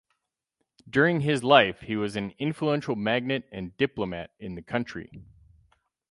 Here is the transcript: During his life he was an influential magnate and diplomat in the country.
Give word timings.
During 0.89 1.21
his 1.21 1.43
life 1.43 1.81
he 1.81 1.95
was 1.95 2.15
an 2.15 2.33
influential 2.39 2.95
magnate 2.95 3.43
and 3.51 3.77
diplomat 3.77 4.31
in 4.39 4.55
the 4.55 4.63
country. 4.63 5.11